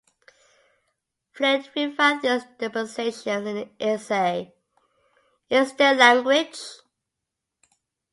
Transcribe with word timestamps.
Flynt 1.31 1.69
refined 1.75 2.23
these 2.23 2.43
dispensations 2.57 3.45
in 3.45 3.55
the 3.55 3.67
essay 3.79 4.51
Is 5.47 5.75
there 5.75 5.93
language? 5.93 6.57